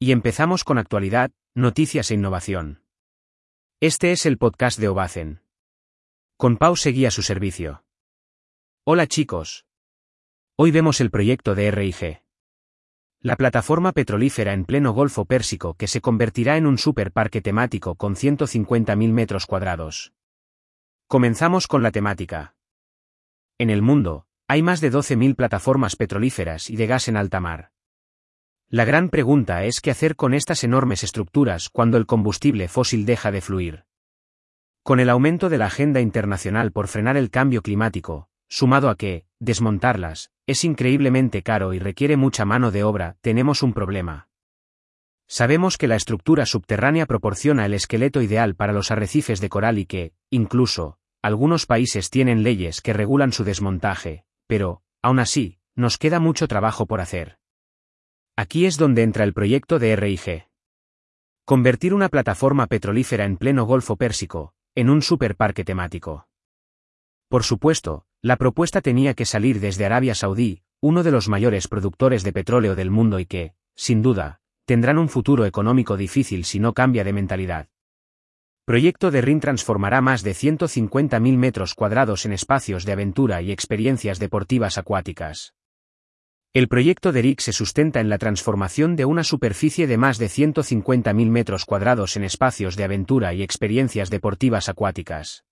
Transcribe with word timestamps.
Y 0.00 0.12
empezamos 0.12 0.62
con 0.62 0.78
actualidad, 0.78 1.32
noticias 1.56 2.12
e 2.12 2.14
innovación. 2.14 2.84
Este 3.80 4.12
es 4.12 4.26
el 4.26 4.38
podcast 4.38 4.78
de 4.78 4.86
Obacen. 4.86 5.42
Con 6.36 6.56
Pau 6.56 6.76
seguía 6.76 7.10
su 7.10 7.22
servicio. 7.22 7.82
Hola 8.84 9.08
chicos. 9.08 9.66
Hoy 10.56 10.70
vemos 10.70 11.00
el 11.00 11.10
proyecto 11.10 11.56
de 11.56 11.72
RIG. 11.72 12.22
La 13.18 13.34
plataforma 13.34 13.90
petrolífera 13.90 14.52
en 14.52 14.66
pleno 14.66 14.92
Golfo 14.92 15.24
Pérsico 15.24 15.74
que 15.74 15.88
se 15.88 16.00
convertirá 16.00 16.56
en 16.56 16.68
un 16.68 16.78
superparque 16.78 17.42
temático 17.42 17.96
con 17.96 18.14
150.000 18.14 19.12
metros 19.12 19.46
cuadrados. 19.46 20.12
Comenzamos 21.08 21.66
con 21.66 21.82
la 21.82 21.90
temática. 21.90 22.54
En 23.58 23.68
el 23.68 23.82
mundo, 23.82 24.28
hay 24.46 24.62
más 24.62 24.80
de 24.80 24.92
12.000 24.92 25.34
plataformas 25.34 25.96
petrolíferas 25.96 26.70
y 26.70 26.76
de 26.76 26.86
gas 26.86 27.08
en 27.08 27.16
alta 27.16 27.40
mar. 27.40 27.72
La 28.70 28.84
gran 28.84 29.08
pregunta 29.08 29.64
es 29.64 29.80
qué 29.80 29.90
hacer 29.90 30.14
con 30.14 30.34
estas 30.34 30.62
enormes 30.62 31.02
estructuras 31.02 31.70
cuando 31.70 31.96
el 31.96 32.04
combustible 32.04 32.68
fósil 32.68 33.06
deja 33.06 33.30
de 33.30 33.40
fluir. 33.40 33.84
Con 34.82 35.00
el 35.00 35.08
aumento 35.08 35.48
de 35.48 35.56
la 35.56 35.66
agenda 35.66 36.02
internacional 36.02 36.70
por 36.70 36.86
frenar 36.86 37.16
el 37.16 37.30
cambio 37.30 37.62
climático, 37.62 38.28
sumado 38.46 38.90
a 38.90 38.96
que, 38.96 39.24
desmontarlas, 39.38 40.32
es 40.46 40.64
increíblemente 40.64 41.42
caro 41.42 41.72
y 41.72 41.78
requiere 41.78 42.18
mucha 42.18 42.44
mano 42.44 42.70
de 42.70 42.84
obra, 42.84 43.16
tenemos 43.22 43.62
un 43.62 43.72
problema. 43.72 44.28
Sabemos 45.26 45.78
que 45.78 45.88
la 45.88 45.96
estructura 45.96 46.44
subterránea 46.44 47.06
proporciona 47.06 47.64
el 47.64 47.72
esqueleto 47.72 48.20
ideal 48.20 48.54
para 48.54 48.74
los 48.74 48.90
arrecifes 48.90 49.40
de 49.40 49.48
coral 49.48 49.78
y 49.78 49.86
que, 49.86 50.12
incluso, 50.28 50.98
algunos 51.22 51.64
países 51.64 52.10
tienen 52.10 52.42
leyes 52.42 52.82
que 52.82 52.92
regulan 52.92 53.32
su 53.32 53.44
desmontaje, 53.44 54.26
pero, 54.46 54.82
aún 55.00 55.20
así, 55.20 55.58
nos 55.74 55.96
queda 55.96 56.20
mucho 56.20 56.48
trabajo 56.48 56.84
por 56.84 57.00
hacer. 57.00 57.37
Aquí 58.40 58.66
es 58.66 58.76
donde 58.78 59.02
entra 59.02 59.24
el 59.24 59.32
proyecto 59.32 59.80
de 59.80 59.96
RIG. 59.96 60.46
Convertir 61.44 61.92
una 61.92 62.08
plataforma 62.08 62.68
petrolífera 62.68 63.24
en 63.24 63.36
pleno 63.36 63.64
Golfo 63.64 63.96
Pérsico, 63.96 64.52
en 64.76 64.90
un 64.90 65.02
superparque 65.02 65.64
temático. 65.64 66.28
Por 67.28 67.42
supuesto, 67.42 68.04
la 68.22 68.36
propuesta 68.36 68.80
tenía 68.80 69.14
que 69.14 69.24
salir 69.24 69.58
desde 69.58 69.86
Arabia 69.86 70.14
Saudí, 70.14 70.62
uno 70.80 71.02
de 71.02 71.10
los 71.10 71.28
mayores 71.28 71.66
productores 71.66 72.22
de 72.22 72.32
petróleo 72.32 72.76
del 72.76 72.92
mundo 72.92 73.18
y 73.18 73.26
que, 73.26 73.54
sin 73.74 74.02
duda, 74.02 74.38
tendrán 74.66 74.98
un 74.98 75.08
futuro 75.08 75.44
económico 75.44 75.96
difícil 75.96 76.44
si 76.44 76.60
no 76.60 76.74
cambia 76.74 77.02
de 77.02 77.12
mentalidad. 77.12 77.66
Proyecto 78.64 79.10
de 79.10 79.20
RIN 79.20 79.40
transformará 79.40 80.00
más 80.00 80.22
de 80.22 80.30
150.000 80.30 81.36
metros 81.36 81.74
cuadrados 81.74 82.24
en 82.24 82.32
espacios 82.32 82.84
de 82.84 82.92
aventura 82.92 83.42
y 83.42 83.50
experiencias 83.50 84.20
deportivas 84.20 84.78
acuáticas. 84.78 85.57
El 86.58 86.66
proyecto 86.66 87.12
de 87.12 87.22
RIC 87.22 87.38
se 87.38 87.52
sustenta 87.52 88.00
en 88.00 88.08
la 88.08 88.18
transformación 88.18 88.96
de 88.96 89.04
una 89.04 89.22
superficie 89.22 89.86
de 89.86 89.96
más 89.96 90.18
de 90.18 90.26
150.000 90.26 91.30
metros 91.30 91.64
cuadrados 91.64 92.16
en 92.16 92.24
espacios 92.24 92.74
de 92.74 92.82
aventura 92.82 93.32
y 93.32 93.44
experiencias 93.44 94.10
deportivas 94.10 94.68
acuáticas. 94.68 95.44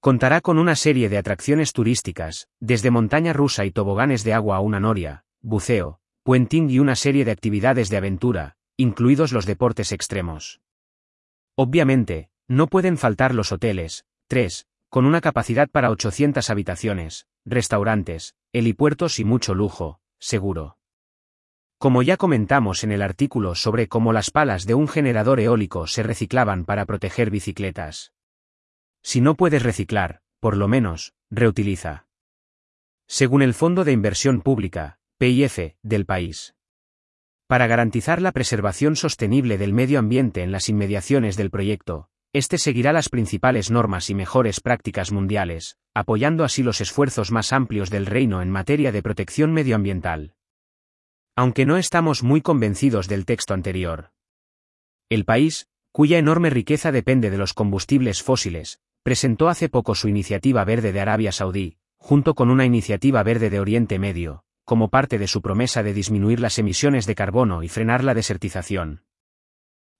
Contará 0.00 0.40
con 0.40 0.58
una 0.58 0.74
serie 0.74 1.10
de 1.10 1.18
atracciones 1.18 1.74
turísticas, 1.74 2.48
desde 2.60 2.90
montaña 2.90 3.34
rusa 3.34 3.66
y 3.66 3.72
toboganes 3.72 4.24
de 4.24 4.32
agua 4.32 4.56
a 4.56 4.60
una 4.60 4.80
noria, 4.80 5.26
buceo, 5.42 6.00
puenting 6.22 6.70
y 6.70 6.78
una 6.78 6.96
serie 6.96 7.26
de 7.26 7.32
actividades 7.32 7.90
de 7.90 7.98
aventura, 7.98 8.56
incluidos 8.78 9.32
los 9.32 9.44
deportes 9.44 9.92
extremos. 9.92 10.62
Obviamente, 11.56 12.30
no 12.48 12.68
pueden 12.68 12.96
faltar 12.96 13.34
los 13.34 13.52
hoteles, 13.52 14.06
tres, 14.28 14.66
con 14.88 15.04
una 15.04 15.20
capacidad 15.20 15.68
para 15.68 15.90
800 15.90 16.48
habitaciones, 16.48 17.26
restaurantes, 17.44 18.34
helipuertos 18.54 19.18
y 19.18 19.24
mucho 19.26 19.52
lujo, 19.54 20.00
seguro. 20.18 20.78
Como 21.78 22.02
ya 22.02 22.16
comentamos 22.16 22.84
en 22.84 22.92
el 22.92 23.02
artículo 23.02 23.54
sobre 23.54 23.86
cómo 23.86 24.12
las 24.12 24.30
palas 24.30 24.66
de 24.66 24.74
un 24.74 24.88
generador 24.88 25.40
eólico 25.40 25.86
se 25.86 26.02
reciclaban 26.02 26.64
para 26.64 26.86
proteger 26.86 27.30
bicicletas. 27.30 28.12
Si 29.02 29.20
no 29.20 29.34
puedes 29.34 29.62
reciclar, 29.62 30.22
por 30.40 30.56
lo 30.56 30.68
menos, 30.68 31.14
reutiliza. 31.30 32.06
Según 33.06 33.42
el 33.42 33.54
Fondo 33.54 33.84
de 33.84 33.92
Inversión 33.92 34.40
Pública, 34.40 34.98
PIF, 35.18 35.76
del 35.82 36.06
país. 36.06 36.54
Para 37.46 37.66
garantizar 37.66 38.20
la 38.20 38.32
preservación 38.32 38.96
sostenible 38.96 39.58
del 39.58 39.72
medio 39.72 39.98
ambiente 39.98 40.42
en 40.42 40.50
las 40.50 40.68
inmediaciones 40.68 41.36
del 41.36 41.50
proyecto, 41.50 42.10
este 42.32 42.58
seguirá 42.58 42.92
las 42.92 43.08
principales 43.08 43.70
normas 43.70 44.10
y 44.10 44.14
mejores 44.14 44.60
prácticas 44.60 45.12
mundiales, 45.12 45.76
apoyando 45.94 46.44
así 46.44 46.62
los 46.62 46.80
esfuerzos 46.80 47.32
más 47.32 47.52
amplios 47.52 47.88
del 47.88 48.06
reino 48.06 48.42
en 48.42 48.50
materia 48.50 48.92
de 48.92 49.02
protección 49.02 49.52
medioambiental. 49.52 50.34
Aunque 51.34 51.64
no 51.64 51.76
estamos 51.76 52.22
muy 52.22 52.40
convencidos 52.42 53.08
del 53.08 53.24
texto 53.24 53.54
anterior. 53.54 54.10
El 55.08 55.24
país, 55.24 55.68
cuya 55.92 56.18
enorme 56.18 56.50
riqueza 56.50 56.92
depende 56.92 57.30
de 57.30 57.38
los 57.38 57.54
combustibles 57.54 58.22
fósiles, 58.22 58.80
presentó 59.02 59.48
hace 59.48 59.68
poco 59.68 59.94
su 59.94 60.08
iniciativa 60.08 60.64
verde 60.64 60.92
de 60.92 61.00
Arabia 61.00 61.32
Saudí, 61.32 61.78
junto 61.96 62.34
con 62.34 62.50
una 62.50 62.66
iniciativa 62.66 63.22
verde 63.22 63.48
de 63.48 63.60
Oriente 63.60 63.98
Medio, 63.98 64.44
como 64.64 64.90
parte 64.90 65.18
de 65.18 65.28
su 65.28 65.40
promesa 65.40 65.82
de 65.82 65.94
disminuir 65.94 66.40
las 66.40 66.58
emisiones 66.58 67.06
de 67.06 67.14
carbono 67.14 67.62
y 67.62 67.68
frenar 67.68 68.04
la 68.04 68.12
desertización. 68.12 69.05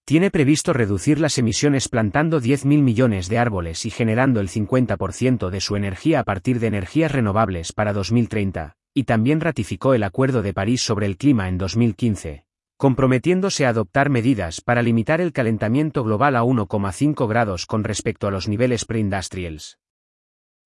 Tiene 0.06 0.31
previsto 0.31 0.72
reducir 0.72 1.19
las 1.19 1.37
emisiones 1.37 1.89
plantando 1.89 2.41
10.000 2.41 2.81
millones 2.81 3.28
de 3.28 3.39
árboles 3.39 3.84
y 3.84 3.91
generando 3.91 4.41
el 4.41 4.49
50% 4.49 5.50
de 5.50 5.61
su 5.61 5.75
energía 5.75 6.21
a 6.21 6.25
partir 6.25 6.61
de 6.61 6.69
energías 6.69 7.11
renovables 7.11 7.72
para 7.72 7.93
2030, 7.93 8.77
y 8.95 9.03
también 9.03 9.41
ratificó 9.41 9.95
el 9.95 10.05
Acuerdo 10.05 10.43
de 10.43 10.55
París 10.55 10.81
sobre 10.81 11.06
el 11.06 11.16
Clima 11.16 11.49
en 11.49 11.59
2015, 11.59 12.47
comprometiéndose 12.77 13.66
a 13.66 13.71
adoptar 13.71 14.09
medidas 14.09 14.61
para 14.61 14.81
limitar 14.81 15.21
el 15.21 15.33
calentamiento 15.33 16.05
global 16.05 16.37
a 16.37 16.45
1,5 16.45 17.28
grados 17.28 17.66
con 17.66 17.83
respecto 17.83 18.28
a 18.28 18.31
los 18.31 18.47
niveles 18.47 18.84
preindustrials. 18.84 19.81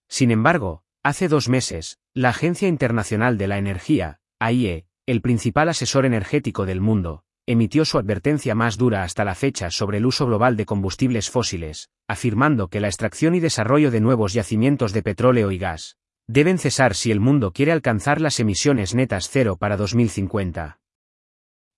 Sin 0.07 0.31
embargo, 0.31 0.85
Hace 1.03 1.29
dos 1.29 1.49
meses, 1.49 1.99
la 2.13 2.29
Agencia 2.29 2.69
Internacional 2.69 3.39
de 3.39 3.49
la 3.49 3.57
Energía, 3.57 4.21
AIE, 4.39 4.85
el 5.07 5.23
principal 5.23 5.71
asesor 5.71 6.05
energético 6.05 6.67
del 6.67 6.83
mundo, 6.83 7.25
emitió 7.51 7.85
su 7.85 7.99
advertencia 7.99 8.55
más 8.55 8.79
dura 8.79 9.03
hasta 9.03 9.25
la 9.25 9.35
fecha 9.35 9.71
sobre 9.71 9.99
el 9.99 10.07
uso 10.07 10.25
global 10.27 10.57
de 10.57 10.67
combustibles 10.67 11.31
fósiles, 11.31 11.91
afirmando 12.07 12.69
que 12.69 12.79
la 12.79 12.87
extracción 12.87 13.35
y 13.35 13.41
desarrollo 13.41 13.91
de 13.91 14.01
nuevos 14.01 14.35
yacimientos 14.35 14.93
de 14.93 15.03
petróleo 15.03 15.51
y 15.51 15.59
gas 15.59 15.97
deben 16.29 16.59
cesar 16.59 16.95
si 16.95 17.11
el 17.11 17.19
mundo 17.19 17.53
quiere 17.53 17.73
alcanzar 17.73 18.21
las 18.21 18.39
emisiones 18.39 18.95
netas 18.95 19.29
cero 19.29 19.57
para 19.57 19.77
2050. 19.77 20.79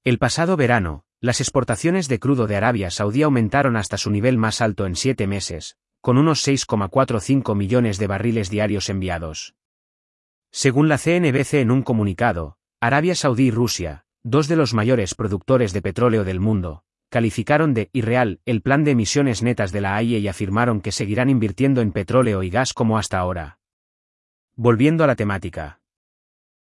El 0.05 0.19
pasado 0.19 0.59
verano, 0.59 1.05
las 1.21 1.41
exportaciones 1.41 2.07
de 2.07 2.19
crudo 2.19 2.47
de 2.47 2.57
Arabia 2.57 2.91
Saudí 2.91 3.23
aumentaron 3.23 3.77
hasta 3.77 3.97
su 3.97 4.11
nivel 4.11 4.37
más 4.37 4.61
alto 4.61 4.85
en 4.85 4.95
siete 4.95 5.27
meses, 5.27 5.79
con 6.03 6.19
unos 6.19 6.47
6,45 6.47 7.57
millones 7.57 7.97
de 7.97 8.07
barriles 8.09 8.51
diarios 8.51 8.91
enviados. 8.91 9.55
Según 10.51 10.91
la 10.91 10.99
CNBC 10.99 11.55
en 11.55 11.71
un 11.71 11.83
comunicado, 11.83 12.59
Arabia 12.79 13.15
Saudí 13.15 13.45
y 13.45 13.51
Rusia, 13.51 14.05
dos 14.25 14.49
de 14.49 14.57
los 14.57 14.73
mayores 14.75 15.15
productores 15.15 15.73
de 15.73 15.83
petróleo 15.83 16.25
del 16.25 16.41
mundo, 16.41 16.85
calificaron 17.09 17.75
de 17.75 17.91
irreal 17.93 18.41
el 18.47 18.63
plan 18.63 18.85
de 18.85 18.93
emisiones 18.93 19.43
netas 19.43 19.73
de 19.73 19.81
la 19.81 19.97
AIE 19.97 20.19
y 20.19 20.29
afirmaron 20.29 20.81
que 20.81 20.93
seguirán 20.93 21.29
invirtiendo 21.29 21.81
en 21.81 21.93
petróleo 21.93 22.43
y 22.43 22.51
gas 22.51 22.73
como 22.73 22.99
hasta 22.99 23.19
ahora. 23.19 23.59
Volviendo 24.55 25.05
a 25.05 25.07
la 25.07 25.17
temática. 25.17 25.81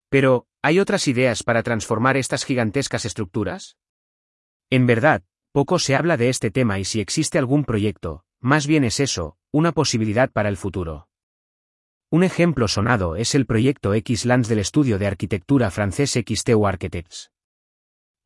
Pero, 0.09 0.47
¿hay 0.63 0.79
otras 0.79 1.09
ideas 1.09 1.43
para 1.43 1.63
transformar 1.63 2.17
estas 2.17 2.45
gigantescas 2.45 3.05
estructuras? 3.05 3.77
En 4.71 4.87
verdad, 4.87 5.25
poco 5.53 5.79
se 5.79 5.97
habla 5.97 6.17
de 6.17 6.29
este 6.29 6.51
tema 6.51 6.79
y 6.79 6.85
si 6.85 7.01
existe 7.01 7.39
algún 7.39 7.65
proyecto, 7.65 8.25
más 8.41 8.67
bien 8.67 8.85
es 8.85 9.01
eso, 9.01 9.37
una 9.51 9.73
posibilidad 9.73 10.31
para 10.31 10.49
el 10.49 10.57
futuro. 10.57 11.09
Un 12.11 12.23
ejemplo 12.23 12.69
sonado 12.69 13.17
es 13.17 13.35
el 13.35 13.47
proyecto 13.47 13.95
X-Lands 13.95 14.49
del 14.49 14.61
estudio 14.61 14.99
de 14.99 15.07
arquitectura 15.07 15.71
francés 15.71 16.13
XTU 16.13 16.67
Architects. 16.67 17.33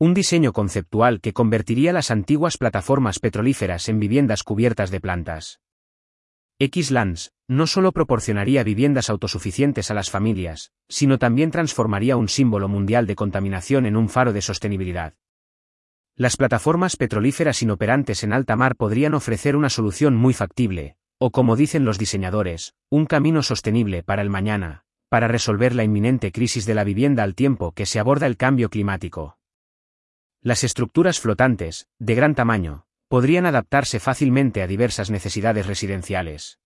Un 0.03 0.15
diseño 0.15 0.55
conceptual 0.55 1.21
que 1.21 1.35
convertiría 1.35 1.93
las 1.93 2.11
antiguas 2.11 2.57
plataformas 2.57 3.19
petrolíferas 3.19 3.87
en 3.91 4.01
viviendas 4.01 4.43
cubiertas 4.43 4.91
de 4.91 4.99
plantas. 4.99 5.61
X-Lands 6.59 7.35
no 7.49 7.67
solo 7.67 7.93
proporcionaría 7.93 8.65
viviendas 8.65 9.11
autosuficientes 9.11 9.91
a 9.91 9.95
las 9.95 10.09
familias, 10.09 10.73
sino 10.89 11.19
también 11.19 11.51
transformaría 11.51 12.17
un 12.17 12.29
símbolo 12.29 12.67
mundial 12.67 13.07
de 13.07 13.15
contaminación 13.15 13.85
en 13.85 13.95
un 13.95 14.09
faro 14.09 14.33
de 14.33 14.41
sostenibilidad. 14.41 15.13
Las 16.17 16.39
plataformas 16.39 16.97
petrolíferas 16.97 17.61
inoperantes 17.61 18.25
en 18.25 18.33
alta 18.33 18.57
mar 18.57 18.77
podrían 18.77 19.13
ofrecer 19.13 19.55
una 19.55 19.69
solución 19.69 20.17
muy 20.17 20.33
factible, 20.33 20.97
o 21.19 21.31
como 21.31 21.57
dicen 21.57 21.85
los 21.85 21.99
diseñadores, 21.99 22.73
un 22.89 23.05
camino 23.05 23.43
sostenible 23.43 24.03
para 24.03 24.23
el 24.23 24.31
mañana, 24.31 24.87
para 25.11 25.29
resolver 25.29 25.75
la 25.75 25.85
inminente 25.85 26.33
crisis 26.33 26.65
de 26.65 26.75
la 26.75 26.85
vivienda 26.85 27.23
al 27.23 27.35
tiempo 27.35 27.73
que 27.73 27.85
se 27.85 28.01
aborda 28.01 28.27
el 28.27 28.39
cambio 28.39 28.71
climático. 28.71 29.37
Las 30.43 30.65
estructuras 30.65 31.21
flotantes, 31.21 31.87
de 31.99 32.15
gran 32.15 32.35
tamaño, 32.35 32.87
podrían 33.09 33.45
adaptarse 33.45 34.01
fácilmente 34.01 34.63
a 34.63 34.67
diversas 34.67 35.11
necesidades 35.11 35.67
residenciales. 35.67 36.59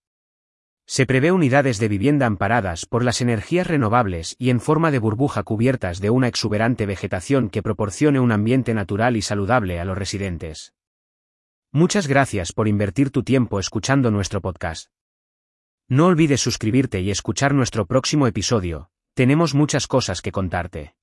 Se 0.85 1.05
prevé 1.05 1.33
unidades 1.33 1.77
de 1.79 1.89
vivienda 1.89 2.25
amparadas 2.25 2.85
por 2.85 3.03
las 3.03 3.19
energías 3.19 3.67
renovables 3.67 4.37
y 4.39 4.49
en 4.49 4.61
forma 4.61 4.91
de 4.91 4.99
burbuja 4.99 5.43
cubiertas 5.43 5.99
de 5.99 6.09
una 6.09 6.29
exuberante 6.29 6.85
vegetación 6.85 7.49
que 7.49 7.61
proporcione 7.61 8.21
un 8.21 8.31
ambiente 8.31 8.73
natural 8.73 9.17
y 9.17 9.21
saludable 9.21 9.79
a 9.81 9.83
los 9.83 9.97
residentes. 9.97 10.73
Muchas 11.73 12.07
gracias 12.07 12.53
por 12.53 12.69
invertir 12.69 13.11
tu 13.11 13.23
tiempo 13.23 13.59
escuchando 13.59 14.09
nuestro 14.09 14.39
podcast. 14.39 14.89
No 15.89 16.05
olvides 16.05 16.39
suscribirte 16.39 17.01
y 17.01 17.11
escuchar 17.11 17.53
nuestro 17.53 17.85
próximo 17.87 18.25
episodio, 18.25 18.89
tenemos 19.15 19.53
muchas 19.53 19.87
cosas 19.87 20.21
que 20.21 20.31
contarte. 20.31 20.95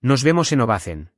Nos 0.00 0.24
vemos 0.24 0.50
en 0.50 0.62
Ovacen. 0.62 1.15